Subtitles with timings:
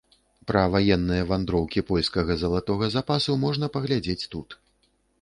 [0.51, 4.61] Пра ваенныя вандроўкі польскага залатога запасу можна паглядзець тут.